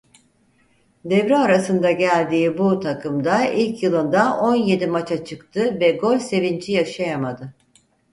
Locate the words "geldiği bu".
1.91-2.79